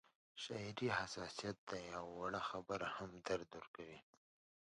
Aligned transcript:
شاعري 0.43 0.87
حساسیت 0.99 1.57
دی 1.69 1.85
او 1.99 2.05
وړه 2.19 2.41
خبره 2.49 2.87
هم 2.97 3.09
درد 3.27 3.49
ورکوي 3.57 3.99